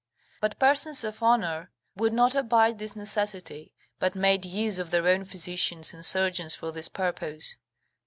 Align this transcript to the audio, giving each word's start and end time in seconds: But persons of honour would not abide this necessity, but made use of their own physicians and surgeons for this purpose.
But 0.39 0.57
persons 0.57 1.03
of 1.03 1.21
honour 1.21 1.69
would 1.95 2.11
not 2.11 2.33
abide 2.33 2.79
this 2.79 2.95
necessity, 2.95 3.75
but 3.99 4.15
made 4.15 4.45
use 4.45 4.79
of 4.79 4.89
their 4.89 5.07
own 5.07 5.25
physicians 5.25 5.93
and 5.93 6.03
surgeons 6.03 6.55
for 6.55 6.71
this 6.71 6.87
purpose. 6.89 7.55